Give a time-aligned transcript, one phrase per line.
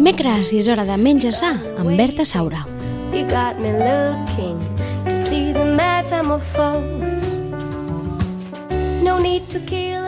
[0.00, 2.62] dimecres i és hora de menjar sa amb Berta Saura.
[3.12, 4.56] You got me looking
[5.04, 7.36] to see the metamorphose.
[9.04, 9.99] No need to kill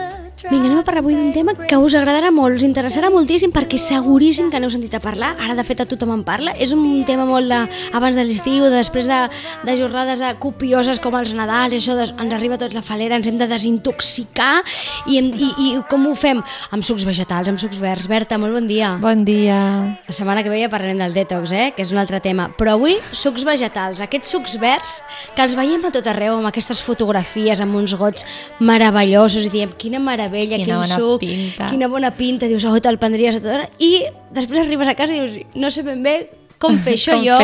[0.49, 3.77] Vinga, anem a parlar avui d'un tema que us agradarà molt, us interessarà moltíssim perquè
[3.79, 7.05] seguríssim que n'heu sentit a parlar, ara de fet a tothom en parla, és un
[7.07, 7.59] tema molt de
[7.95, 9.19] abans de l'estiu, després de,
[9.63, 13.15] de jornades de copioses com els Nadals, i això de, ens arriba tots la falera,
[13.15, 14.65] ens hem de desintoxicar
[15.07, 16.43] i, hem, i, i com ho fem?
[16.75, 18.09] Amb sucs vegetals, amb sucs verds.
[18.11, 18.97] Berta, molt bon dia.
[18.99, 19.61] Bon dia.
[20.09, 21.69] La setmana que ve ja parlarem del detox, eh?
[21.75, 22.49] que és un altre tema.
[22.59, 24.99] Però avui, sucs vegetals, aquests sucs verds
[25.37, 28.27] que els veiem a tot arreu amb aquestes fotografies, amb uns gots
[28.59, 32.75] meravellosos i diem, quina meravella, Quina quin bona suc, pinta." quina bona pinta, dius, oh,
[32.81, 34.03] te'l prendries a tota hora, i
[34.33, 36.15] després arribes a casa i dius, no sé ben bé
[36.59, 37.37] com fer això Com jo,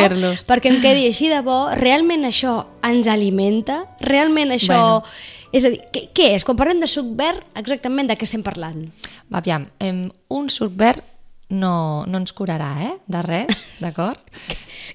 [0.48, 4.80] perquè em quedi així de bo, realment això ens alimenta, realment això...
[5.00, 5.28] Bueno.
[5.50, 6.44] És a dir, què, què és?
[6.46, 8.84] Quan parlem de suc verd, exactament de què estem parlant?
[9.26, 11.02] Va, aviam, em, un suc verd
[11.50, 12.92] no, no ens curarà, eh?
[13.10, 14.20] De res, d'acord?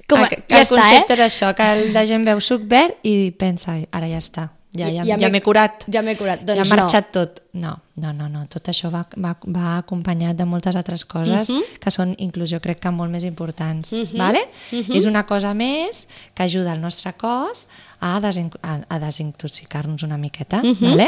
[0.07, 1.17] Com a- ja el està, concepte eh?
[1.17, 5.03] és això, que la gent veu suc verd i pensa, ara ja està, ja, ja,
[5.05, 5.85] ja, ja m'he curat.
[5.91, 6.39] Ja m'he curat.
[6.43, 7.41] ja Doncs ha marxat tot.
[7.55, 8.41] No, no, no, no.
[8.51, 11.61] Tot això va, va, va acompanyat de moltes altres coses Mhm.
[11.79, 13.93] que són, inclús jo crec que molt més importants.
[14.17, 14.41] vale?
[14.71, 14.91] Mhm.
[14.97, 17.67] És una cosa més que ajuda el nostre cos
[18.01, 20.61] a, desin a, a desintoxicar-nos una miqueta.
[20.63, 20.75] Mhm.
[20.81, 21.07] vale?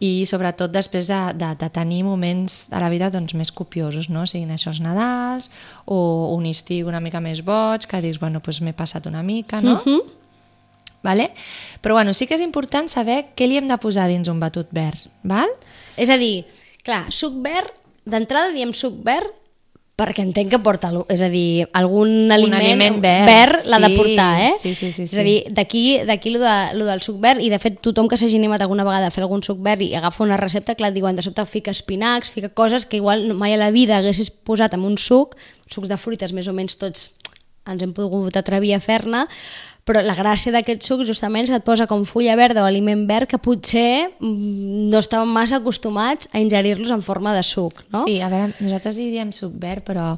[0.00, 4.26] I sobretot després de, de, de tenir moments de la vida doncs, més copiosos, no?
[4.26, 5.50] siguin això els Nadals
[5.86, 9.60] o un estiu una mica més boig, que dius, bueno, doncs m'he passat una mica,
[9.60, 9.80] no?
[9.84, 10.00] Mhm.
[11.02, 11.30] Vale?
[11.80, 14.70] Però bueno, sí que és important saber què li hem de posar dins un batut
[14.74, 15.50] verd, val?
[15.96, 16.46] És a dir,
[16.86, 17.74] clar, suc verd,
[18.08, 19.34] d'entrada diem suc verd
[19.98, 24.28] perquè entenc que porta, és a dir, algun aliment, aliment verd, verd l'ha de portar,
[24.46, 24.52] eh?
[24.60, 25.18] sí, sí, sí, És sí.
[25.18, 28.14] a dir, d'aquí d'aquí lo, de, lo del suc verd, i de fet tothom que
[28.20, 31.18] s'hagi animat alguna vegada a fer algun suc verd i agafa una recepta, clar, diuen,
[31.18, 34.86] de sobte fica espinacs, fica coses que igual mai a la vida haguessis posat en
[34.86, 35.34] un suc,
[35.66, 37.08] sucs de fruites més o menys tots
[37.68, 39.26] ens hem pogut atrevir a fer-ne,
[39.88, 43.06] però la gràcia d'aquest suc justament és que et posa com fulla verda o aliment
[43.08, 48.04] verd que potser mm, no estàvem massa acostumats a ingerir-los en forma de suc, no?
[48.04, 50.10] Sí, a veure, nosaltres diríem suc verd, però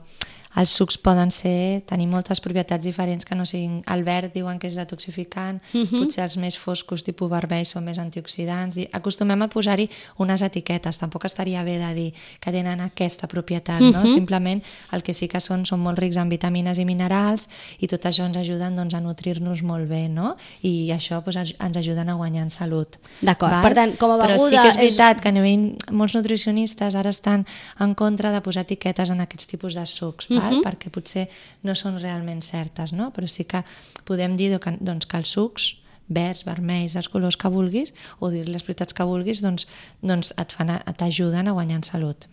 [0.57, 3.83] els sucs poden ser, tenir moltes propietats diferents que no siguin...
[3.87, 6.01] El verd diuen que és detoxificant, Mhm.
[6.01, 8.77] potser els més foscos, tipus vermell, són més antioxidants.
[8.77, 9.89] I acostumem a posar-hi
[10.19, 10.99] unes etiquetes.
[10.99, 14.01] Tampoc estaria bé de dir que tenen aquesta propietat, no?
[14.03, 14.07] Mhm.
[14.07, 14.63] Simplement
[14.93, 18.27] el que sí que són, són molt rics en vitamines i minerals i tot això
[18.27, 20.37] ens ajuden doncs, a nutrir-nos molt bé, no?
[20.63, 22.97] I això doncs, ens- ajuden a guanyar en salut.
[23.23, 23.63] D'acord.
[23.63, 26.15] Per tant, com a Però sí beguda que és és- veritat que a nivell, molts
[26.15, 27.47] nutricionistes ara estan
[27.79, 30.63] en contra de posar etiquetes en aquests tipus de sucs, val?
[30.65, 31.29] perquè potser
[31.63, 33.11] no són realment certes, no?
[33.13, 33.63] però sí que
[34.05, 35.77] podem dir doncs, que els sucs
[36.11, 39.69] verds, vermells, els colors que vulguis o dir les propietats que vulguis doncs,
[40.03, 42.27] doncs et fan a- t'ajuden a guanyar en salut?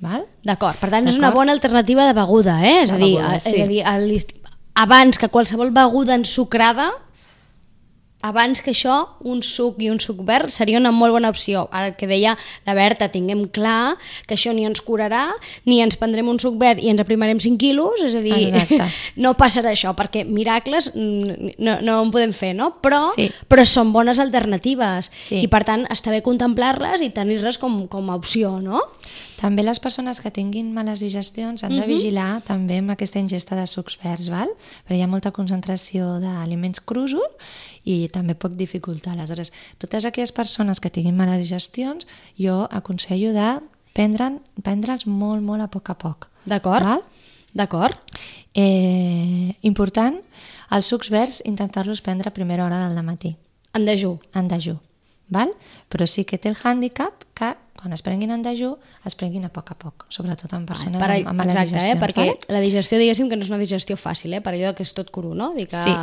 [0.43, 2.83] D'acord, per tant és una bona alternativa de beguda, eh?
[2.83, 3.49] És De a dir, beguda, sí.
[3.53, 3.83] és a dir
[4.73, 6.91] abans que qualsevol beguda ensucrada,
[8.21, 8.95] abans que això,
[9.29, 11.67] un suc i un suc verd seria una molt bona opció.
[11.71, 12.33] Ara que deia
[12.65, 13.95] la Berta, tinguem clar
[14.27, 15.27] que això ni ens curarà,
[15.65, 18.89] ni ens prendrem un suc verd i ens aprimarem 5 quilos, és a dir, Exacte.
[19.23, 22.71] no passarà això, perquè miracles no, no en podem fer, no?
[22.81, 23.29] Però, Sí.
[23.47, 25.43] però són bones alternatives Sí.
[25.43, 28.81] i per tant està bé contemplar-les i tenir-les com, com a opció, no?
[29.37, 33.67] També les persones que tinguin males digestions han de vigilar també amb aquesta ingesta de
[33.67, 34.49] sucs verds, val?
[34.87, 37.27] perquè hi ha molta concentració d'aliments crusos
[37.85, 39.13] i també pot dificultar.
[39.13, 42.07] Aleshores, totes aquelles persones que tinguin males digestions,
[42.37, 43.49] jo aconsello de
[43.93, 46.27] prendre'ls molt, molt a poc a poc.
[46.45, 47.03] D'acord?
[47.57, 47.97] D'acord?
[48.53, 50.19] Eh, important,
[50.73, 53.35] els sucs verds intentar-los prendre a primera hora del matí
[53.73, 54.19] En dejú.
[54.33, 54.77] en dejú,
[55.29, 55.53] val?
[55.89, 58.73] però sí que té el hàndicap que quan es prenguin en dejú
[59.05, 61.77] es prenguin a poc a poc, sobretot en persones Per, amb, amb exacte, eh?
[61.77, 62.01] digestions.
[62.03, 62.37] perquè val?
[62.57, 64.41] la digestió, diguéssim, que no és una digestió fàcil, eh?
[64.41, 65.53] per allò que és tot cru, no?
[65.55, 65.93] Dir que, Sí.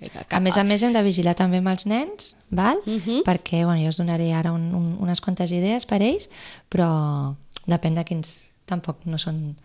[0.00, 2.78] que, que, que, A més a més hem de vigilar també amb els nens, val?
[2.86, 3.22] Mhm.
[3.26, 6.30] perquè bueno, jo us donaré ara un, un, unes quantes idees per ells,
[6.70, 7.34] però
[7.66, 9.56] depèn de quins tampoc no són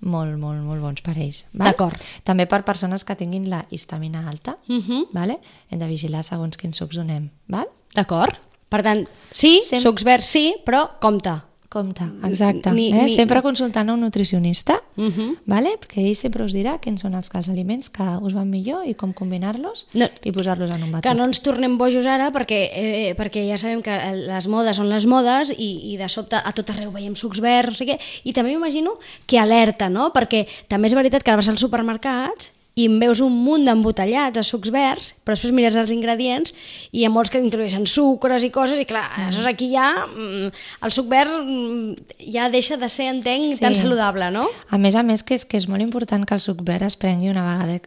[0.00, 1.44] molt, molt, molt bons per ells.
[1.52, 1.98] D'acord.
[2.24, 5.08] També per persones que tinguin la histamina alta, Mhm.
[5.12, 5.40] vale?
[5.70, 7.30] hem de vigilar segons quins sucs donem.
[7.48, 7.66] Val?
[7.94, 8.36] D'acord?
[8.68, 11.42] Per tant, sí, Sem- sucs verds sí, però compte.
[11.68, 12.70] Compte, exacte.
[12.72, 13.02] Ni- eh?
[13.04, 15.40] ni- Sempre consultant a un nutricionista, Mhm.
[15.44, 15.74] vale?
[15.86, 18.94] que ell sempre us dirà quins són els, els aliments que us van millor i
[18.94, 20.06] com combinar-los No.
[20.24, 21.10] i posar-los en un batut.
[21.10, 24.88] Que no ens tornem bojos ara perquè, eh, perquè ja sabem que les modes són
[24.88, 27.98] les modes i, i de sobte a tot arreu veiem sucs verds, no sé què,
[28.24, 28.94] i també m'imagino
[29.26, 30.10] que alerta, no?
[30.14, 34.38] Perquè també és veritat que ara vas als supermercats i en veus un munt d'embotellats
[34.38, 36.52] a sucs verds, però després mires els ingredients
[36.92, 39.24] i hi ha molts que introdueixen sucres i coses i clar, Mm.
[39.24, 40.52] aleshores aquí ja mm,
[40.86, 41.94] el suc verd mm,
[42.32, 43.60] ja deixa de ser, entenc, Sí.
[43.60, 44.46] tan saludable, no?
[44.70, 46.96] A més a més, que és, que és molt important que el suc verd es
[46.96, 47.80] prengui una vegada,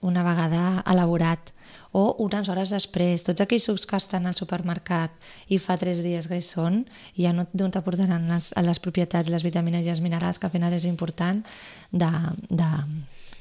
[0.00, 1.52] una vegada elaborat
[1.92, 3.22] o unes hores després.
[3.24, 5.10] Tots aquells sucs que estan al supermercat
[5.48, 6.82] i fa tres dies que hi són,
[7.16, 10.72] ja no, no t'aportaran les, les propietats, les vitamines i els minerals, que al final
[10.76, 11.44] és important
[11.92, 12.10] de,
[12.48, 12.84] de-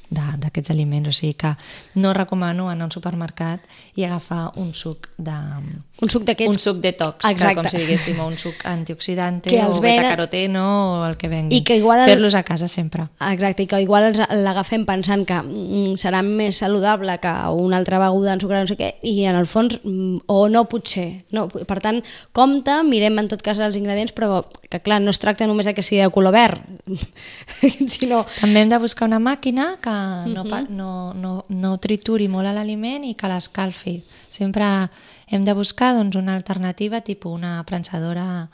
[0.09, 1.09] d'aquests aliments.
[1.09, 1.53] O sigui que
[1.95, 3.61] no recomano anar a un supermercat
[3.95, 5.35] i agafar un suc de...
[6.01, 6.53] Un suc d'aquests...
[6.53, 7.55] Un suc detox, Exacte.
[7.55, 10.65] que com si diguéssim, o un suc antioxidante Que o venen- beta-caroteno
[11.01, 11.57] o el que vengui.
[11.57, 13.07] I que igual el- Fer-los a casa sempre.
[13.31, 14.11] Exacte, i que igual
[14.43, 18.93] l'agafem pensant que mm, serà més saludable que una altra beguda ensucrada, no sé què,
[19.01, 21.25] i en el fons, mm, o no potser.
[21.33, 25.19] No, per tant, compte, mirem en tot cas els ingredients, però que clar, no es
[25.19, 26.61] tracta només de que sigui de color verd,
[27.87, 29.96] sinó També hem de buscar una màquina que
[30.27, 33.97] no, pa- no, no, no trituri molt l'aliment i que l'escalfi.
[34.29, 34.65] Sempre
[35.27, 38.49] hem de buscar doncs, una alternativa, tipus una prensadora,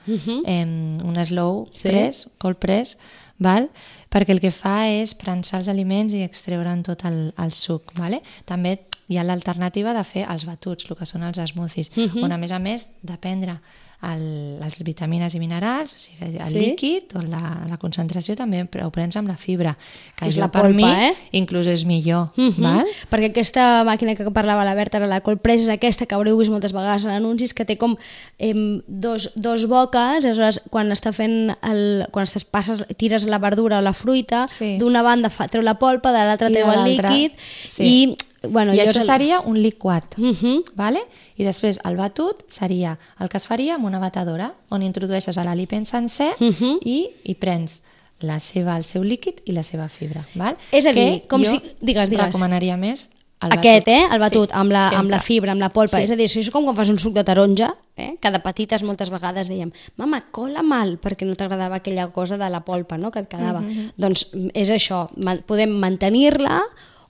[0.46, 1.90] em, una slow Sí.
[1.90, 2.98] press, cold press,
[3.38, 3.70] val?
[4.10, 7.92] perquè el que fa és prensar els aliments i extreure'n tot el, el suc.
[7.98, 8.22] Vale?
[8.46, 8.80] També
[9.10, 11.90] hi ha l'alternativa de fer els batuts, el que són els smoothies,
[12.22, 13.60] on a més a més de prendre
[14.04, 16.60] el, les vitamines i minerals, o sigui, el Sí.
[16.60, 19.78] líquid o la, la concentració també ho prens amb la fibra,
[20.18, 21.14] que És jo la per polpa, mi eh?
[21.32, 22.58] inclús és millor, Mhm.
[22.62, 22.86] val?
[23.10, 26.52] Perquè aquesta màquina que parlava la Berta, la Cold Press, és aquesta que haureu vist
[26.52, 27.96] moltes vegades en anuncis, que té com
[28.40, 33.78] em, dos, dos boques, aleshores quan està fent el, quan estàs, passes, tires la verdura
[33.80, 34.78] o la fruita, Sí.
[34.80, 37.84] d'una banda fa, treu la polpa, de l'altra treu el líquid, sí.
[37.84, 38.18] i
[38.50, 40.64] bueno, I jo això el- seria un liquat, Mhm.
[40.76, 41.00] vale?
[41.38, 45.86] i després el batut seria el que es faria amb una batedora, on introdueixes l'aliment
[45.86, 46.80] sencer Mhm.
[46.84, 47.82] i, i prens
[48.20, 50.22] la seva, el seu líquid i la seva fibra.
[50.36, 50.56] Val?
[50.72, 52.26] És a dir, que com si- digues, digues.
[52.28, 53.10] recomanaria més
[53.42, 53.88] el Aquest, batut.
[53.90, 54.08] eh?
[54.14, 55.20] El batut, Sí, amb, la, amb la sempre.
[55.20, 55.98] fibra, amb la polpa.
[55.98, 56.04] Sí.
[56.06, 58.16] És a dir, això és com quan fas un suc de taronja, eh?
[58.22, 62.50] que de petites moltes vegades dèiem mama, cola mal, perquè no t'agradava aquella cosa de
[62.50, 63.12] la polpa no?
[63.12, 63.62] que et quedava.
[63.98, 65.10] Doncs mm, és això,
[65.46, 66.62] podem mantenir-la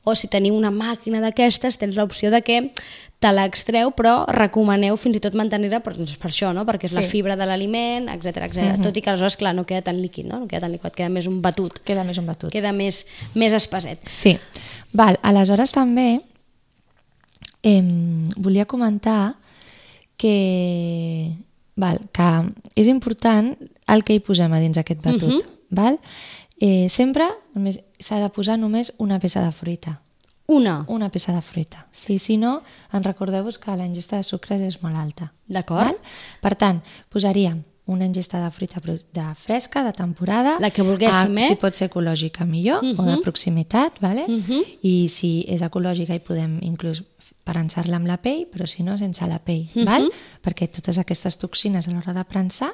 [0.03, 2.57] o si teniu una màquina d'aquestes tens l'opció de que
[3.23, 6.65] te l'extreu, però recomaneu fins i tot mantenir-la per, doncs per això, no?
[6.67, 7.07] perquè és la Sí.
[7.07, 8.81] fibra de l'aliment, etc etc.
[8.83, 10.39] Tot i que aleshores, clar, no queda tan líquid, no?
[10.43, 12.51] no queda tan liquid, queda més un batut, Queda més un batut.
[12.51, 13.99] queda més, més espaset.
[14.09, 14.37] Sí.
[14.91, 16.19] Val, aleshores també
[17.63, 17.81] eh,
[18.35, 19.35] volia comentar
[20.17, 21.31] que,
[21.75, 22.27] val, que
[22.75, 23.53] és important
[23.87, 25.45] el que hi posem a dins aquest batut.
[25.75, 25.99] Val?
[26.61, 27.25] Eh, sempre
[27.99, 29.99] s'ha de posar només una peça de fruita.
[30.47, 31.85] Una, Una peça de fruita.
[31.91, 32.61] Sí, si no,
[32.91, 35.31] en recordeu-vos que la ingesta de sucres és molt alta.
[35.47, 35.95] D'acord.
[36.43, 40.57] Per tant, posaríem una ingesta de fruita de fresca, de temporada.
[40.59, 41.47] La que volguéssim, Ah, eh?
[41.47, 44.25] Si pot ser ecològica, millor, o de proximitat, vale?
[44.83, 47.03] i si és ecològica hi podem inclús
[47.43, 50.09] prensar-la amb la pell, però si no, sense la pell, val?
[50.43, 52.71] perquè totes aquestes toxines a l'hora de prensar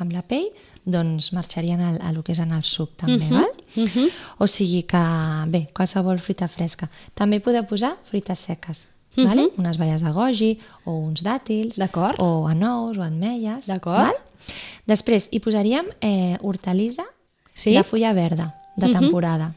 [0.00, 0.48] amb la pell
[0.84, 3.50] doncs marxarien al, a lo que és en el suc també, val?
[4.42, 5.02] O sigui que,
[5.52, 6.88] bé, qualsevol fruita fresca.
[7.14, 9.50] També podeu posar fruites seques, vale?
[9.60, 10.50] unes baies de goji
[10.84, 12.18] o uns dàtils, D'acord.
[12.18, 13.66] o anous o ametlles.
[13.70, 14.08] D'acord.
[14.10, 14.18] val?
[14.86, 17.04] Després hi posaríem eh, hortalissa
[17.54, 17.74] Sí.
[17.76, 19.52] de fulla verda, de temporada.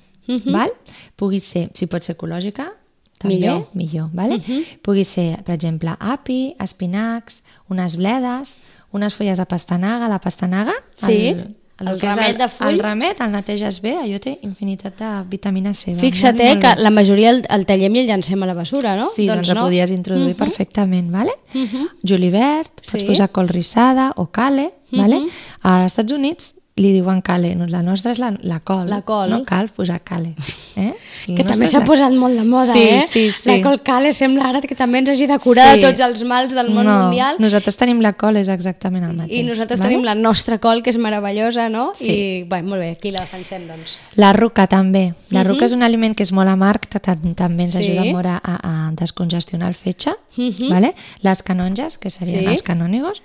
[0.52, 0.72] val?
[1.16, 2.70] Pugui ser, si pot ser ecològica,
[3.18, 3.68] també, Millor.
[3.74, 4.42] millor vale?
[4.84, 8.56] Pugui ser, per exemple, api, espinacs, unes bledes,
[8.96, 10.08] unes fulles de pastanaga.
[10.10, 12.68] La pastanaga, Sí, el, el que és ramet de full.
[12.72, 15.92] El ramet el neteges bé, allò té infinitat de vitamina C.
[15.94, 18.48] va, Fixa't molt eh, molt que la majoria el, el tallem i el llancem a
[18.48, 19.10] la bessura, no?
[19.16, 19.66] Sí, doncs, doncs no.
[19.66, 21.36] el podies introduir perfectament, vale?
[22.02, 23.06] Julivert, pots Sí.
[23.06, 25.20] posar col rissada o cale, vale?
[25.64, 28.90] A Estats Units li diuen cale, no, la nostra és la, la col.
[28.92, 29.30] La col.
[29.32, 30.34] No cal posar cale.
[30.76, 30.90] Eh?
[31.24, 33.06] Que també s'ha posat molt de moda, sí, eh?
[33.08, 33.48] Sí, sí.
[33.48, 35.80] La col cale sembla ara que també ens hagi de curar Sí.
[35.80, 37.38] de tots els mals del món no, mundial.
[37.40, 39.32] Nosaltres tenim la col, és exactament el mateix.
[39.40, 39.88] I nosaltres vale?
[39.94, 41.94] tenim la nostra col, que és meravellosa, no?
[41.96, 42.10] Sí.
[42.12, 43.96] I, bé, molt bé, aquí la defensem, doncs.
[44.20, 45.14] La ruca també.
[45.32, 47.86] La ruca és un aliment que és molt amarg, també ens Sí.
[47.88, 50.12] ajuda molt a, a descongestionar el fetge.
[50.68, 50.92] vale?
[51.24, 52.52] Les canonges, que serien Sí.
[52.52, 53.24] els canònigos.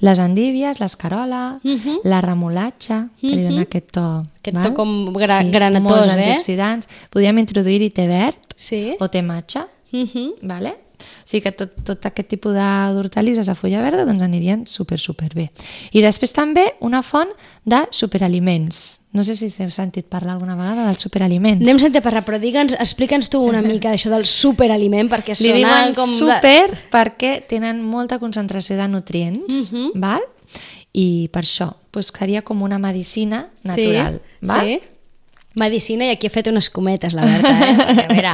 [0.00, 1.58] Les endívies, l'escarola,
[2.04, 4.06] la remolatxa, que li dona aquest to...
[4.40, 6.16] Aquest to com gra- granatós, molts eh?
[6.16, 6.88] antioxidants.
[7.10, 8.96] Podríem introduir-hi té verd Sí.
[9.00, 10.34] o té matxa, Mhm.
[10.42, 10.70] vale?
[10.96, 14.98] O sigui que tot, tot aquest tipus de- d'hortalisses a fulla verda doncs anirien super,
[14.98, 15.50] super bé.
[15.92, 17.28] I després també una font
[17.64, 18.95] de superaliments.
[19.12, 21.62] No sé si heu sentit parlar alguna vegada dels superaliments.
[21.64, 25.56] N'hem sentit parlar, però digue'ns, explica'ns tu una mica això del superaliment, perquè Li sona
[25.56, 26.10] diuen com...
[26.10, 29.92] de- super perquè tenen molta concentració de nutrients, Mhm.
[29.94, 30.20] val?
[30.92, 34.66] I per això, doncs seria com una medicina natural, sí, val?
[34.66, 34.80] Sí.
[35.56, 38.04] Medicina, i aquí he fet unes cometes, la Berta, eh?
[38.04, 38.32] A veure,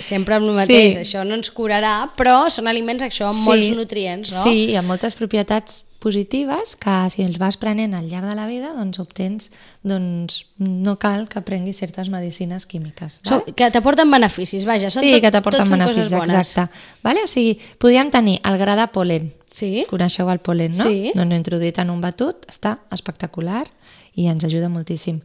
[0.00, 1.00] sempre amb el mateix, Sí.
[1.04, 4.42] això no ens curarà, però són aliments això amb molts nutrients, no?
[4.42, 8.46] Sí, i amb moltes propietats positives que si els vas prenent al llarg de la
[8.48, 9.50] vida doncs obtens,
[9.86, 13.20] doncs no cal que prenguis certes medicines químiques.
[13.28, 13.44] Val?
[13.54, 16.66] que t'aporten beneficis, vaja, són sí, tot, que t'aporten beneficis, exacte.
[17.04, 17.26] Vale?
[17.26, 19.30] O sigui, podríem tenir el gra de polen.
[19.50, 19.84] Sí.
[19.90, 20.86] Coneixeu el polen, no?
[20.86, 21.12] Sí.
[21.14, 23.66] Doncs introduït en un batut, està espectacular
[24.14, 25.20] i ens ajuda moltíssim.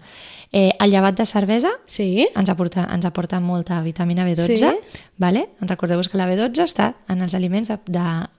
[0.51, 2.27] Eh, el llevat de cervesa Sí.
[2.35, 4.99] ens aporta, ens aporta molta vitamina B12, Sí.
[5.17, 5.49] vale?
[5.61, 7.69] recordeu-vos que la B12 està en els aliments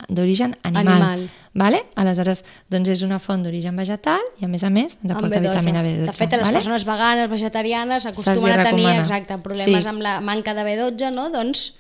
[0.09, 0.87] d'origen animal.
[1.03, 1.31] Animal.
[1.55, 1.85] Vale?
[1.97, 5.49] Aleshores, doncs és una font d'origen vegetal i a més a més ens aporta B12.
[5.51, 6.07] vitamina B12.
[6.07, 6.59] De fet, a les vale?
[6.59, 9.89] persones veganes, vegetarianes, acostumen a tenir exacte, problemes Sí.
[9.89, 11.31] amb la manca de B12, no?
[11.31, 11.75] Doncs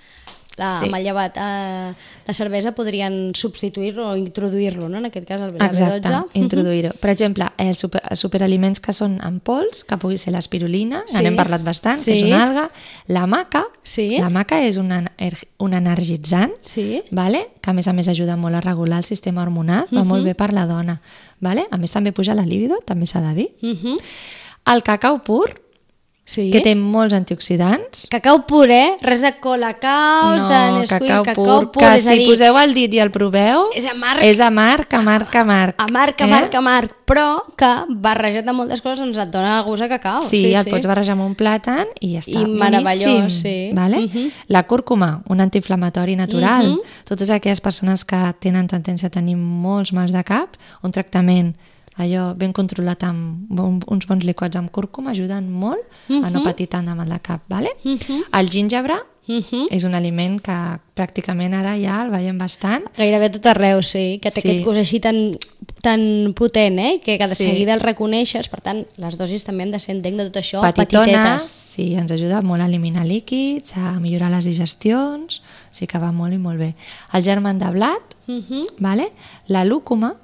[0.59, 0.87] la, Sí.
[0.87, 1.93] amb el llevat eh,
[2.27, 4.99] la cervesa podrien substituir-lo o introduir-lo, no?
[4.99, 6.31] En aquest cas, el, Exacte, la B12.
[6.35, 6.93] introduir-ho.
[7.01, 11.23] Per exemple, els, super, els superaliments que són en pols, que pugui ser l'espirulina, Sí.
[11.23, 12.13] n'hem parlat bastant, Sí.
[12.13, 12.71] que és una alga,
[13.07, 14.19] la maca, Sí.
[14.19, 17.03] la maca és un, ener- un energitzant, Sí.
[17.11, 17.51] vale?
[17.61, 20.35] que a més a més ajuda molt a regular el sistema hormonal, va molt bé
[20.37, 21.01] per la dona.
[21.41, 21.67] Vale?
[21.71, 23.49] A més també puja la libido, també s'ha de dir.
[23.61, 23.99] Mhm.
[24.73, 25.61] El cacau pur,
[26.27, 26.49] Sí.
[26.51, 28.97] que té molts antioxidants, Cacau pur, eh?
[29.01, 32.75] Res de colacaus, de Nesquik, cacau, cacau pur, que és a si dir, poseu el
[32.75, 34.25] dit i el proveu, És amarg.
[34.27, 35.75] és amarg, amarg, amarg.
[35.79, 40.21] amarg, amarg, amarg, però que barrejat amb moltes coses ens et dona gust a cacau.
[40.27, 42.43] Sí, sí, el pots barrejar amb un plàtan i ja està.
[42.43, 43.71] I meravellós, sí.
[43.73, 44.03] Vale?
[44.09, 44.33] Mhm.
[44.49, 46.73] La cúrcuma, un antiinflamatori natural.
[46.73, 46.81] Mhm.
[47.05, 51.55] Totes aquelles persones que tenen tendència a tenir molts mals de cap, un tractament
[51.97, 56.69] allò ben controlat amb un- uns bons liquats amb cúrcuma ajuden molt a no patir
[56.69, 57.43] tant de mal de cap.
[57.49, 57.71] Vale?
[57.85, 58.25] Mhm.
[58.33, 58.95] El gingebre
[59.29, 59.67] Mhm.
[59.71, 60.53] és un aliment que
[60.95, 62.85] pràcticament ara ja el veiem bastant.
[62.97, 64.49] Gairebé tot arreu, sí, que té Sí.
[64.49, 65.37] aquest gust així tan,
[65.83, 67.01] tan potent, eh?
[67.03, 67.45] que de Sí.
[67.45, 70.61] seguida el reconeixes, per tant, les dosis també han de ser, entenc, de tot això,
[70.63, 71.43] petitones, petitetes.
[71.51, 76.33] sí, ens ajuda molt a eliminar líquids, a millorar les digestions, sí que va molt
[76.33, 76.75] i molt bé.
[77.13, 78.67] El germen de blat, Mhm.
[78.79, 79.11] vale?
[79.49, 80.17] la lúcuma,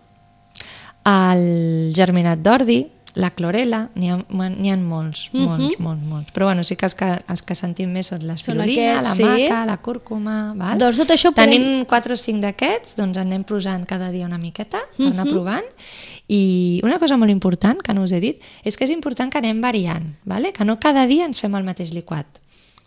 [1.08, 2.82] el germinat d'ordi,
[3.14, 6.30] la clorela, n'hi ha, ha molts, molts, molts, molts.
[6.32, 9.26] Però bueno, sí que els que, els que sentim més són l'espirulina, aquests, la sí.
[9.26, 10.36] maca, la cúrcuma...
[10.56, 10.80] Val?
[10.80, 14.40] Doncs tot això Tenim podem- 4 o 5 d'aquests, doncs anem posant cada dia una
[14.40, 15.68] miqueta per anar provant.
[16.32, 19.42] I una cosa molt important, que no us he dit, és que és important que
[19.42, 20.54] anem variant, vale?
[20.56, 22.40] que no cada dia ens fem el mateix liquat.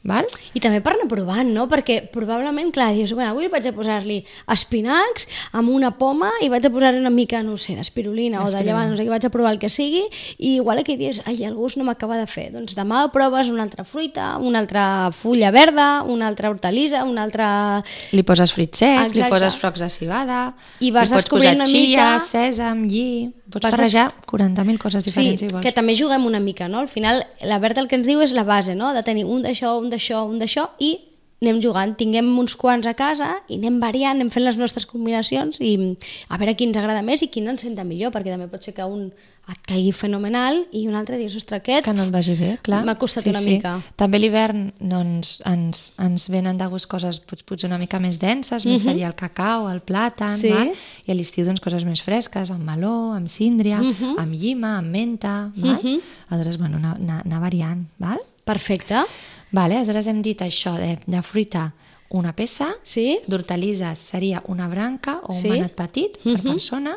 [0.06, 0.28] Val?
[0.54, 1.64] I també per anar provant, no?
[1.72, 4.20] Perquè probablement, clar, dius, bueno, avui vaig a posar-li
[4.54, 5.26] espinacs
[5.58, 8.92] amb una poma i vaig a posar-hi una mica, no sé, d'espirulina o de llevant,
[8.94, 10.04] no sé, vaig a provar el que sigui
[10.38, 12.52] i igual aquell dies, ai, el gust no m'acaba de fer.
[12.54, 17.50] Doncs demà proves una altra fruita, una altra fulla verda, una altra hortalissa, una altra...
[18.14, 19.34] Li poses fruits secs, li Exacte.
[19.34, 20.42] poses flocs de cibada,
[20.86, 23.32] I vas li pots posar una chia, mica- sèsam, lli...
[23.50, 25.62] Pots Vas des- barrejar 40.000 coses Sí, diferents si vols.
[25.64, 26.80] que també juguem una mica, no?
[26.80, 28.94] Al final, la Berta el que ens diu és la base, no?
[28.94, 31.00] De tenir un d'això, un d'això, un d'això i
[31.44, 35.60] anem jugant, tinguem uns quants a casa i anem variant, anem fent les nostres combinacions
[35.62, 35.76] i
[36.30, 38.64] a veure qui ens agrada més i qui no ens senta millor, perquè també pot
[38.64, 39.12] ser que un
[39.46, 42.80] et caigui fenomenal i un altre dius, ostres, aquest que no et vagi bé, clar.
[42.88, 43.76] m'ha costat una mica.
[43.96, 48.66] També l'hivern doncs, ens, ens venen de gust coses pot, potser una mica més denses,
[48.66, 50.42] més seria el cacau, el plàtan, Mhm.
[50.42, 50.50] Sí.
[50.50, 50.72] val?
[51.06, 54.18] i a l'estiu doncs, coses més fresques, amb meló, amb síndria, Mhm.
[54.18, 55.78] amb llima, amb menta, val?
[56.30, 57.86] aleshores, bueno, anar, anar variant.
[58.00, 58.18] Val?
[58.46, 59.02] Perfecte.
[59.52, 61.74] Vale, aleshores hem dit això de, de fruita
[62.10, 63.20] una peça, Sí?
[63.28, 65.50] d'hortalisses seria una branca o un Sí.
[65.50, 66.96] manet petit per persona,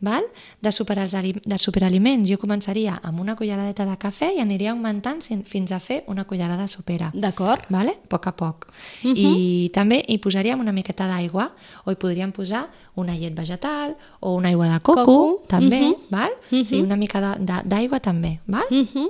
[0.00, 0.22] val?
[0.62, 5.72] De, super, de superaliments jo començaria amb una culleradeta de cafè i aniria augmentant fins
[5.72, 7.10] a fer una cullerada sopera.
[7.14, 7.64] D'acord.
[7.70, 7.96] Vale?
[8.04, 8.66] A poc a poc.
[9.02, 11.50] I també hi posaríem una miqueta d'aigua
[11.84, 15.42] o hi podríem posar una llet vegetal o una aigua de coco, Coco.
[15.48, 16.30] també, val?
[16.50, 18.64] Sí, una mica d'aigua també, val?
[18.70, 19.08] Mhm.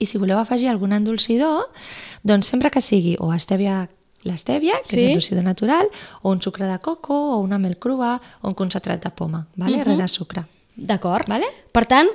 [0.00, 1.68] I si voleu afegir algun endolcidor,
[2.24, 3.84] doncs sempre que sigui o estèvia
[4.24, 5.00] l'estèvia, que Sí.
[5.00, 5.88] és endolcidor natural,
[6.22, 9.84] o un sucre de coco, o una mel crua, o un concentrat de poma, vale?
[9.84, 10.44] res de sucre.
[10.76, 11.28] D'acord.
[11.28, 11.46] Vale?
[11.72, 12.08] Per tant,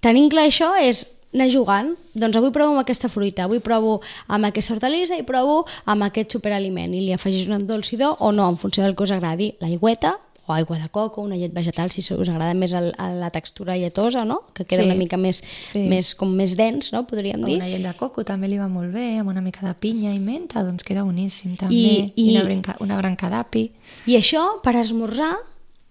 [0.00, 1.94] tenint clar això és anar jugant.
[2.14, 6.32] Doncs avui provo amb aquesta fruita, avui provo amb aquesta hortalissa i provo amb aquest
[6.32, 9.54] superaliment i li afegis un endolcidor o no, en funció del que us agradi.
[9.60, 13.76] L'aigüeta o aigua de coco, una llet vegetal, si us agrada més el, la textura
[13.76, 14.42] lletosa, no?
[14.54, 14.86] que queda Sí.
[14.88, 15.80] una mica més, Sí.
[15.88, 17.06] més, com més dens, no?
[17.06, 17.56] podríem dir.
[17.56, 20.20] una llet de coco també li va molt bé, amb una mica de pinya i
[20.20, 21.74] menta, doncs queda boníssim també.
[21.74, 23.72] I- I, i- una, branca, una branca d'api.
[24.06, 25.34] I això per esmorzar,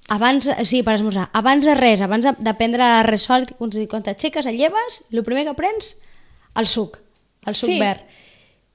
[0.07, 3.55] abans, sí, per esmorzar, abans de res, abans de, de prendre res sòlid,
[3.89, 5.95] quan t'aixeques, et lleves, el primer que prens,
[6.55, 6.99] el suc,
[7.45, 7.79] el suc Sí.
[7.79, 8.01] verd.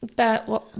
[0.00, 0.30] Per,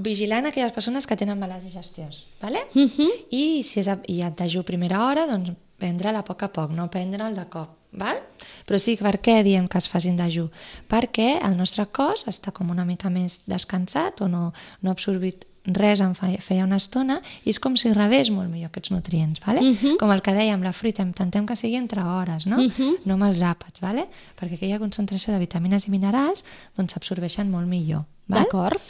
[0.01, 2.63] vigilant aquelles persones que tenen males digestions, ¿vale?
[2.73, 3.27] Mhm.
[3.31, 6.49] I si és a, i et dejú a primera hora, doncs prendre'l a poc a
[6.53, 7.77] poc, no prendre'l de cop.
[7.93, 8.21] Val?
[8.69, 10.47] Però sí, per què diem que es facin dejú?
[10.89, 15.45] Perquè el nostre cos està com una mica més descansat o no, no ha absorbit
[15.67, 19.61] res en feia, una estona i és com si rebés molt millor aquests nutrients, vale?
[19.61, 19.97] Uh -huh.
[19.99, 22.57] com el que dèiem, la fruita, intentem que sigui entre hores, no?
[22.57, 22.97] Uh -huh.
[23.05, 24.09] no amb els àpats, vale?
[24.41, 26.45] perquè aquella concentració de vitamines i minerals
[26.77, 28.05] doncs s'absorbeixen molt millor.
[28.27, 28.81] D'acord.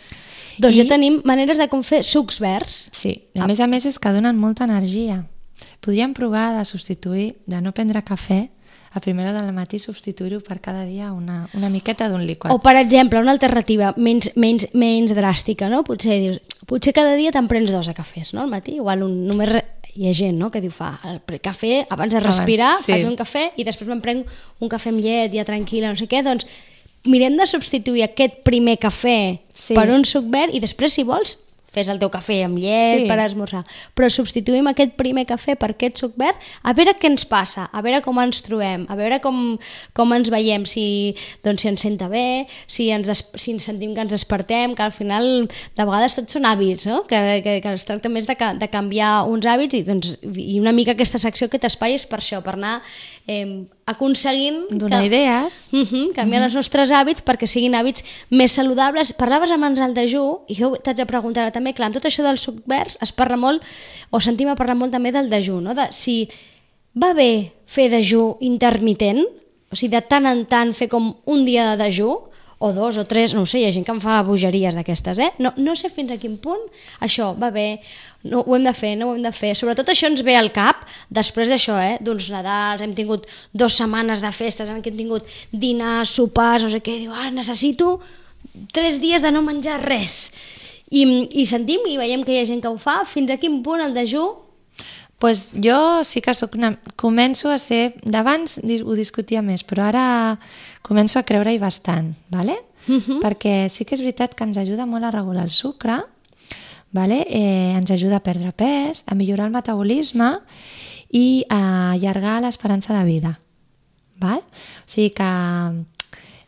[0.60, 0.82] Doncs I...
[0.82, 2.86] ja tenim maneres de com fer sucs verds.
[2.96, 5.22] Sí, a més a més és que donen molta energia.
[5.80, 8.46] Podríem provar de substituir, de no prendre cafè,
[8.92, 12.52] a primera del matí substituir-ho per cada dia una, una miqueta d'un liquat.
[12.52, 15.84] O, per exemple, una alternativa menys, menys, menys dràstica, no?
[15.86, 18.42] Potser dius, potser cada dia te'n prens dos de cafès, no?
[18.42, 19.62] Al matí, igual un, només re...
[19.94, 20.50] hi ha gent no?
[20.50, 22.96] que diu, fa el cafè, abans de respirar, abans, sí.
[22.96, 26.10] faig un cafè i després me'n prenc un cafè amb llet, ja tranquil·la, no sé
[26.10, 26.50] què, doncs
[27.08, 29.76] mirem de substituir aquest primer cafè sí.
[29.76, 31.38] per un suc verd i després, si vols,
[31.70, 33.06] fes el teu cafè amb llet sí.
[33.08, 33.62] per esmorzar,
[33.94, 37.82] però substituïm aquest primer cafè per aquest suc verd, a veure què ens passa, a
[37.84, 39.54] veure com ens trobem, a veure com,
[39.96, 41.14] com ens veiem, si,
[41.46, 44.94] doncs, si ens senta bé, si ens, si ens sentim que ens despertem, que al
[44.94, 47.04] final de vegades tots són hàbits, no?
[47.10, 50.74] que, que, que es tracta més de, de canviar uns hàbits i, doncs, i una
[50.74, 52.80] mica aquesta secció, aquest espai és per això, per anar
[53.26, 54.68] eh, aconseguint...
[54.70, 55.68] Donar que, idees.
[55.72, 56.48] Uh -huh, canviar uh -huh.
[56.48, 59.12] els nostres hàbits perquè siguin hàbits més saludables.
[59.12, 62.22] Parlaves abans del dejú, i jo t'haig de preguntar ara també, clar, amb tot això
[62.22, 63.62] del suc verds es parla molt,
[64.10, 65.74] o sentim a parlar molt també del dejú, no?
[65.74, 66.28] de si
[66.94, 69.24] va bé fer dejú intermitent,
[69.70, 72.29] o sigui, de tant en tant fer com un dia de dejú,
[72.60, 75.18] o dos o tres, no ho sé, hi ha gent que em fa bogeries d'aquestes,
[75.18, 75.30] eh?
[75.40, 76.60] No, no sé fins a quin punt
[77.00, 77.80] això va bé,
[78.28, 79.54] no, ho hem de fer, no ho hem de fer.
[79.56, 81.96] Sobretot això ens ve al cap després d'això, eh?
[82.04, 83.24] d'uns Nadals, hem tingut
[83.56, 87.30] dues setmanes de festes en què hem tingut dinars, sopars, no sé què, diu, ah,
[87.32, 87.96] necessito
[88.76, 90.26] tres dies de no menjar res.
[90.92, 91.06] I,
[91.40, 93.80] I sentim i veiem que hi ha gent que ho fa, fins a quin punt
[93.80, 94.26] el dejú
[95.20, 96.72] pues jo sí que soc una...
[96.96, 97.92] començo a ser...
[98.02, 100.04] D'abans ho discutia més, però ara
[100.80, 102.56] començo a creure-hi bastant, ¿vale?
[102.88, 103.00] Uh mhm.
[103.04, 103.20] -huh.
[103.20, 106.00] perquè sí que és veritat que ens ajuda molt a regular el sucre,
[106.90, 107.26] vale?
[107.28, 110.40] eh, ens ajuda a perdre pes, a millorar el metabolisme
[111.12, 113.40] i a allargar l'esperança de vida.
[114.16, 114.40] Val?
[114.40, 115.30] O sigui que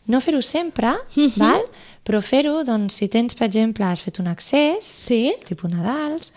[0.07, 1.37] no fer-ho sempre, uh -huh.
[1.37, 1.63] val?
[2.03, 5.35] però fer-ho, doncs, si tens, per exemple, has fet un accés, sí?
[5.47, 6.33] tipus Nadals,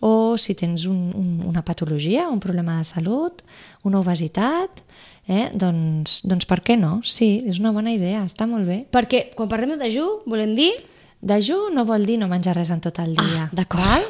[0.00, 3.42] o si tens un, un, una patologia, un problema de salut,
[3.82, 4.82] una obesitat,
[5.26, 5.48] eh?
[5.54, 7.00] doncs, doncs per què no?
[7.06, 8.84] Sí, és una bona idea, està molt bé.
[8.94, 10.72] Perquè quan parlem de dejú, volem dir
[11.18, 13.48] Dejú no vol dir no menjar res en tot el dia.
[13.48, 14.06] Ah, d'acord.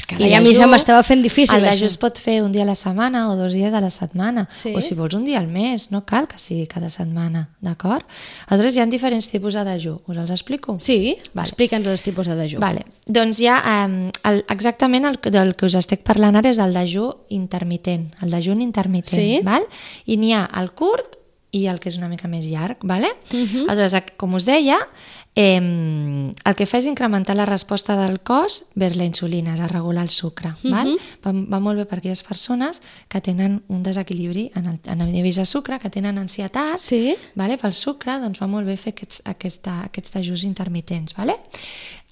[0.00, 1.58] És que ja a mi ja m'estava fent difícil.
[1.60, 3.90] El dejú es pot fer un dia a la setmana o dos dies a la
[3.92, 4.46] setmana.
[4.50, 4.72] Sí?
[4.74, 8.06] O si vols un dia al mes, no cal que sigui cada setmana, d'acord?
[8.48, 9.98] Aleshores hi ha diferents tipus de dejú.
[10.08, 10.78] Us els explico?
[10.80, 11.48] Sí, vale.
[11.48, 12.58] explica'ns els tipus de dejú.
[12.64, 12.86] Vale.
[13.06, 17.10] Doncs ja um, el, exactament el del que us estic parlant ara és el dejú
[17.28, 19.20] intermitent, el dejú intermitent.
[19.20, 19.40] Sí?
[19.44, 19.66] Val?
[20.06, 21.18] I n'hi ha el curt
[21.52, 23.08] i el que és una mica més llarg, vale?
[23.32, 23.46] Uh Mhm.
[23.66, 23.70] -huh.
[23.70, 24.78] Aleshores, com us deia,
[25.34, 29.68] eh, el que fa és incrementar la resposta del cos vers la insulina, és a
[29.70, 30.50] regular el sucre.
[30.50, 30.70] Uh -huh.
[30.70, 30.98] val?
[31.24, 35.12] va, va molt bé per aquelles persones que tenen un desequilibri en el, en el
[35.12, 37.14] nivell de sucre, que tenen ansietat Sí?
[37.34, 37.58] vale?
[37.58, 41.14] pel sucre, doncs va molt bé fer aquests, aquesta, aquests dejús intermitents.
[41.14, 41.36] Vale?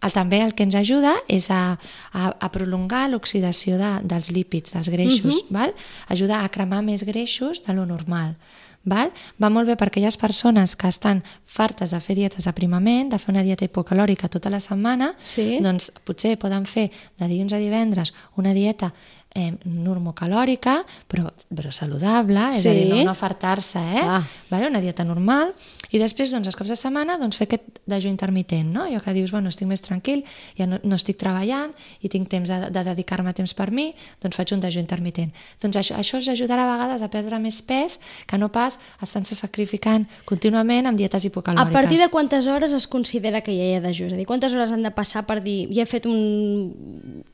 [0.00, 1.78] El, també el que ens ajuda és a,
[2.12, 5.24] a, a prolongar l'oxidació de, dels lípids, dels greixos.
[5.24, 5.50] Uh -huh.
[5.50, 5.74] val?
[6.09, 8.37] Ajuda a cremar més greixos de lo normal.
[8.85, 9.11] Val?
[9.43, 13.33] Va molt bé per aquelles persones que estan fartes de fer dietes d'aprimament, de fer
[13.35, 15.59] una dieta hipocalòrica tota la setmana, Sí.
[15.61, 18.93] doncs potser poden fer de dilluns a divendres una dieta
[19.35, 22.69] eh, normocalòrica, però, però saludable, és Sí.
[22.69, 24.03] a dir, no, no fartar-se, eh?
[24.03, 24.23] Ah.
[24.51, 24.67] Vale?
[24.69, 25.53] Una dieta normal,
[25.91, 28.83] i després, doncs, els caps de setmana, doncs, fer aquest dejú intermitent, no?
[28.85, 30.25] Allò que dius, bueno, estic més tranquil,
[30.59, 34.37] ja no, no estic treballant i tinc temps de, de dedicar-me temps per mi, doncs
[34.37, 35.33] faig un dejú intermitent.
[35.62, 39.35] Doncs això, això us ajudarà a vegades a perdre més pes que no pas estant-se
[39.38, 41.73] sacrificant contínuament amb dietes A hipocalòriques.
[41.73, 44.07] partir de quantes hores es considera que ja hi ha dejú?
[44.07, 47.25] És a dir, quantes hores han de passar per dir ja he fet un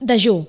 [0.00, 0.46] dejú?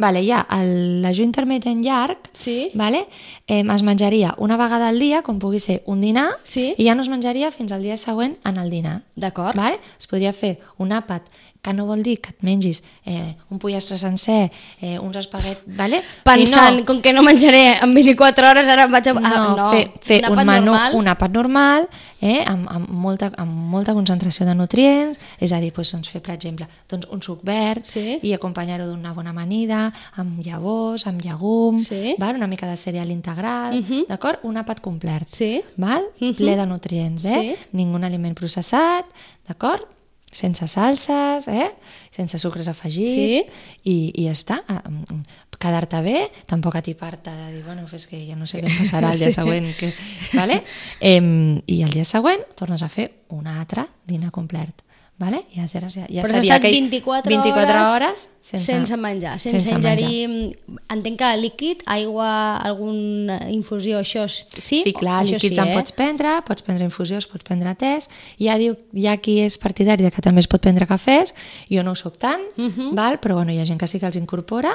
[0.00, 2.70] Vale, ja, el dejú intermitent llarg Sí.
[2.74, 3.02] vale,
[3.46, 6.72] eh, es menjaria una vegada al dia, com pugui ser un dinar, Sí.
[6.78, 9.02] i ja no es menjaria fins al dia següent en el dinar.
[9.14, 9.54] D'acord.
[9.56, 9.78] Vale?
[9.98, 11.20] Es podria fer un àpat,
[11.60, 15.60] que no vol dir que et mengis eh, un pollastre sencer, eh, uns espaguet...
[15.66, 16.00] Vale?
[16.24, 19.12] Pensant, Si com que no menjaré en 24 hores, ara em vaig a...
[19.12, 20.94] no, ah, no, fer, fer un, àpat menú, normal.
[20.96, 21.88] un àpat normal,
[22.20, 26.20] eh, amb, amb, molta, amb molta concentració de nutrients, és a dir, doncs, doncs fer,
[26.22, 28.18] per exemple, doncs, un suc verd Sí.
[28.22, 32.14] i acompanyar-ho d'una bona amanida, amb llavors, amb llegum, Sí.
[32.18, 32.36] val?
[32.36, 34.06] una mica de cereal integral, Mhm.
[34.08, 34.38] d'acord?
[34.42, 35.62] Un àpat complet, Sí.
[35.76, 36.04] val?
[36.20, 36.34] Mhm.
[36.36, 37.56] ple de nutrients, eh?
[37.56, 37.56] Sí.
[37.72, 39.04] Ningú aliment processat,
[39.46, 39.82] d'acord?
[40.30, 41.70] Sense salses, eh?
[42.14, 43.48] sense sucres afegits,
[43.84, 44.60] i, i ja està.
[44.68, 45.22] Ah, mm,
[45.60, 49.10] Quedar-te bé, tampoc atipar-te de dir, bueno, és que ja no sé què em passarà
[49.12, 49.36] el dia Sí.
[49.36, 49.66] següent.
[49.76, 49.90] Que...
[50.32, 50.62] Vale?
[51.00, 54.72] Em, I el dia següent tornes a fer un altre dinar complet.
[55.20, 55.42] Vale?
[55.52, 59.60] Ja, ja, ja, ja Però has estat aquell 24, 24 hores sense, sense menjar, sense,
[59.60, 60.54] sense ingerir...
[60.90, 64.80] Entenc que líquid, aigua, alguna infusió, això sí?
[64.80, 65.76] Sí, clar, això líquids sí, en eh?
[65.76, 68.08] pots prendre, pots prendre infusions, pots prendre tés.
[68.40, 71.34] Ja diu, hi ha qui és partidari de que també es pot prendre cafès,
[71.68, 72.94] jo no ho soc tant, Mhm.
[72.96, 73.20] val?
[73.20, 74.72] però bueno, hi ha gent que sí que els incorpora,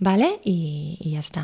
[0.00, 0.26] vale?
[0.48, 1.42] I, i ja està.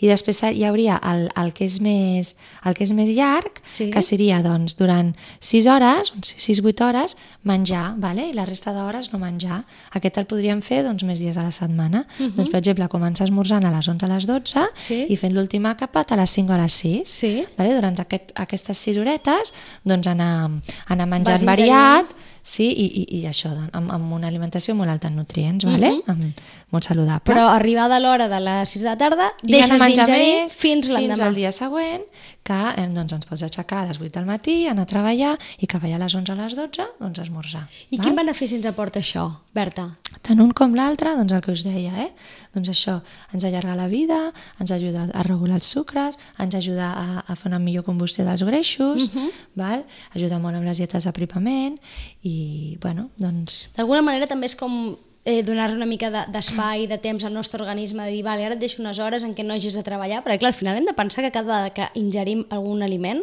[0.00, 2.30] I després hi hauria el, el, que, és més,
[2.64, 3.90] el que és més llarg, Sí.
[3.92, 5.12] que seria doncs, durant
[5.44, 8.30] 6 hores, 6-8 hores, menjar, vale?
[8.30, 9.60] i la resta d'hores no menjar.
[9.92, 12.06] Aquest el podríem fer doncs, més dies a la setmana.
[12.18, 14.68] doncs, per exemple, començar esmorzant a les 11 a les 12 Mhm.
[14.88, 15.04] Sí.
[15.08, 17.08] i fent l'últim àpat a les 5 o a les 6.
[17.08, 17.44] Sí.
[17.58, 17.74] Vale?
[17.74, 19.52] Durant aquest, aquestes 6 horetes
[19.84, 20.50] doncs anar,
[20.88, 22.06] anar menjant variat
[22.48, 25.92] sí, i, i, i això, doncs, amb, amb una alimentació molt alta en nutrients, vale?
[26.08, 26.40] amb,
[26.74, 27.28] molt saludable.
[27.28, 30.56] Però arribada l'hora de les 6 de la tarda, I ja deixes no menjar més
[30.56, 31.28] fins fins l'endemà.
[31.28, 32.04] al dia següent,
[32.48, 35.68] que eh, doncs, ens pots aixecar a les 8 del matí, anar a treballar i
[35.68, 37.66] que veia a les 11 a les 12, doncs esmorzar.
[37.90, 38.06] I val?
[38.06, 39.88] quin benefici ens aporta això, Berta?
[40.24, 42.08] Tant un com l'altre, doncs el que us deia, eh?
[42.54, 42.94] Doncs això,
[43.36, 44.18] ens allarga la vida,
[44.62, 48.44] ens ajuda a regular els sucres, ens ajuda a, a fer una millor combustió dels
[48.48, 49.10] greixos,
[49.58, 49.84] val?
[50.16, 51.76] ajuda molt amb les dietes d'aprimament
[52.22, 53.66] i, bueno, doncs...
[53.76, 57.60] D'alguna manera també és com eh, donar una mica de- d'espai, de, temps al nostre
[57.60, 60.22] organisme, de dir, vale, ara et deixo unes hores en què no hagis de treballar,
[60.24, 63.20] perquè clar, al final hem de pensar que cada vegada que ingerim algun aliment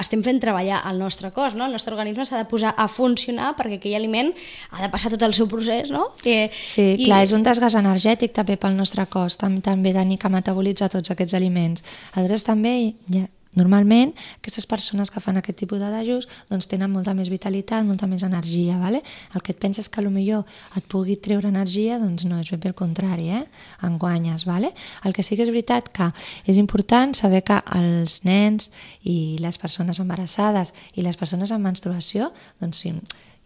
[0.00, 1.66] estem fent treballar el nostre cos, no?
[1.66, 4.32] El nostre organisme s'ha de posar a funcionar perquè aquell aliment
[4.72, 6.08] ha de passar tot el seu procés, no?
[6.22, 7.04] Que, Sí, I...
[7.04, 11.12] clar, és un desgast energètic també pel nostre cos, tam també tenir que metabolitzar tots
[11.12, 11.84] aquests aliments.
[12.16, 13.28] Aleshores també, ja,
[13.58, 18.08] normalment, aquestes persones que fan aquest tipus de dejús doncs tenen molta més vitalitat, molta
[18.08, 19.02] més energia, vale?
[19.34, 20.44] El que et penses que millor
[20.76, 23.44] et pugui treure energia, doncs no, és ben bé el contrari, eh?
[23.82, 24.72] En guanyes, vale?
[25.04, 26.12] El que sí que és veritat que
[26.46, 28.70] és important saber que els nens
[29.02, 32.94] i les persones embarassades i les persones en menstruació, doncs sí,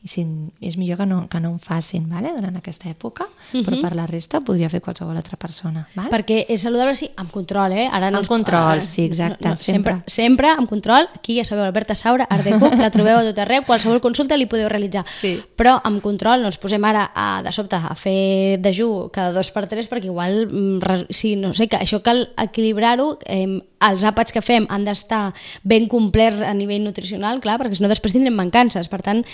[0.07, 0.23] i si,
[0.63, 2.31] és millor que no, que no en facin vale?
[2.37, 5.83] durant aquesta època, però per la resta podria fer qualsevol altra persona.
[5.97, 6.13] Vale?
[6.13, 7.89] Perquè és saludable, sí, amb control, eh?
[7.91, 9.67] Ara no Amb control, ah, sí, exacte, sempre.
[9.67, 9.97] sempre.
[10.07, 11.09] sempre amb control.
[11.19, 14.47] Aquí ja sabeu, Alberta Saura, Art Deco, la trobeu a tot arreu, qualsevol consulta li
[14.47, 15.03] podeu realitzar.
[15.19, 15.35] Sí.
[15.59, 19.51] Però amb control no ens posem ara a, de sobte a fer dejú cada dos
[19.51, 23.59] per tres perquè igual, mm, sí, no sé, que això cal equilibrar-ho, eh,
[23.91, 25.35] els àpats que fem han d'estar
[25.67, 28.89] ben complerts a nivell nutricional, clar, perquè si no després tindrem mancances.
[28.89, 29.25] Per tant,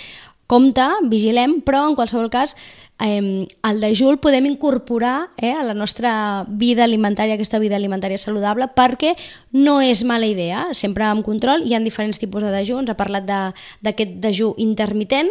[0.53, 2.53] compte, vigilem, però en qualsevol cas
[2.99, 8.17] eh, el dejú el podem incorporar eh, a la nostra vida alimentària, aquesta vida alimentària
[8.17, 9.15] saludable, perquè
[9.51, 12.97] no és mala idea, sempre amb control, hi ha diferents tipus de dejú, ens ha
[12.99, 15.29] parlat de- d'aquest dejú intermitent,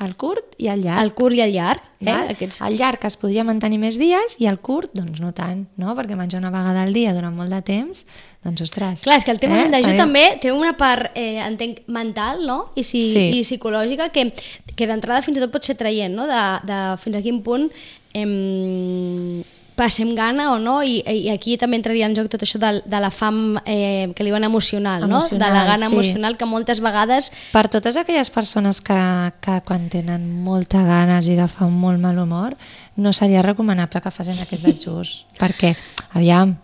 [0.00, 1.02] El curt i el llarg.
[1.02, 1.80] el curt i el llarg.
[1.98, 2.04] Eh?
[2.06, 2.28] Val?
[2.30, 2.60] Aquests...
[2.62, 5.96] El llarg es podria mantenir més dies i el curt, doncs no tant, no?
[5.98, 8.04] perquè menjar una vegada al dia durant molt de temps,
[8.44, 9.02] doncs ostres.
[9.02, 9.64] Clar, és que el tema eh?
[9.66, 12.70] del dejú també té una part, eh, entenc, mental no?
[12.76, 13.24] I, si, Sí.
[13.40, 14.28] i psicològica que,
[14.76, 16.28] que d'entrada fins i tot pot ser traient, no?
[16.30, 17.68] de, de fins a quin punt
[18.16, 19.44] em,
[19.78, 23.00] passem gana o no, i, i aquí també entraria en joc tot això de, de
[23.00, 25.22] la fam eh, que li diuen emocional, no?
[25.22, 25.94] de la Emocional, gana sí.
[25.94, 28.98] emocional que moltes vegades Per totes aquelles persones que,
[29.44, 32.58] que quan tenen molta ganes i agafen molt mal humor,
[32.98, 35.76] no seria recomanable que facin aquests dejús, perquè,
[36.18, 36.56] aviam,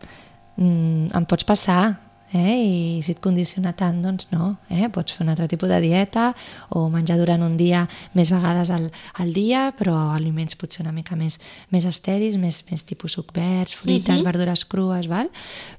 [0.58, 1.94] mm, em pots passar,
[2.34, 2.54] eh?
[2.58, 4.54] i si et condiciona tant, doncs no.
[4.68, 4.88] Eh?
[4.92, 6.30] Pots fer un altre tipus de dieta
[6.74, 7.84] o menjar durant un dia
[8.18, 8.90] més vegades al,
[9.22, 11.38] al dia, però aliments potser una mica més,
[11.74, 15.30] més estèrils, més, més tipus suc verds, fruites, verdures crues, val?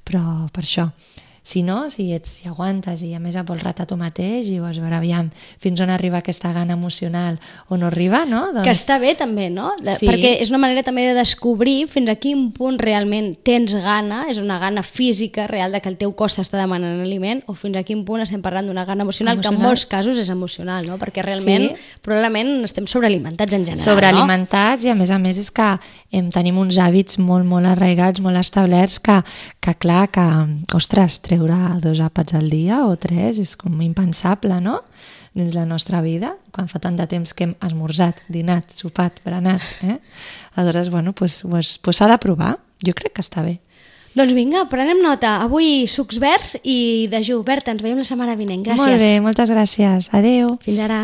[0.07, 0.89] però per això.
[1.45, 4.55] Si no, si, ets, si aguantes i a més et vols ratar tu mateix i
[4.57, 5.27] vols veure aviam
[5.61, 7.37] fins on arriba aquesta gana emocional
[7.69, 8.47] o no arriba, no?
[8.51, 8.63] Doncs...
[8.65, 9.69] que està bé també, no?
[9.77, 10.07] De, Sí.
[10.09, 14.39] Perquè és una manera també de descobrir fins a quin punt realment tens gana, és
[14.41, 17.83] una gana física real de que el teu cos t'està demanant aliment, o fins a
[17.85, 19.69] quin punt estem parlant d'una gana emocional, que en Emocional.
[19.69, 20.97] molts casos és emocional, no?
[20.97, 21.99] Perquè realment, Sí.
[22.01, 25.69] probablement estem sobrealimentats en general, sobrealimentats i a més a més és que
[26.11, 29.21] em, tenim uns hàbits molt, molt arraigats, molt establerts que,
[29.61, 30.25] que clar, que,
[30.75, 34.81] ostres, treure dos àpats al dia o tres és com impensable, no?
[35.35, 39.61] dins la nostra vida, quan fa tant de temps que hem esmorzat, dinat, sopat, berenat,
[39.83, 39.97] eh?
[40.55, 42.55] Aleshores, bueno, pues, pues, pues s'ha de provar.
[42.79, 43.57] Jo crec que està bé.
[44.15, 45.41] Doncs vinga, prenem nota.
[45.43, 47.41] Avui sucs verds i dejú.
[47.43, 48.63] Berta, ens veiem la setmana vinent.
[48.63, 48.79] Gràcies.
[48.79, 50.07] Molt bé, moltes gràcies.
[50.15, 50.55] Adeu.
[50.63, 51.01] Fins ara.